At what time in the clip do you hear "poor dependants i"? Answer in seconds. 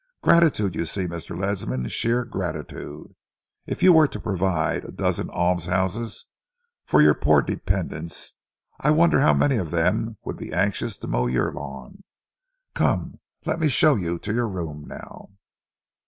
7.13-8.89